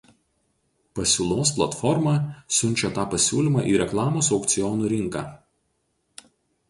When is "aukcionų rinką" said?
4.39-5.27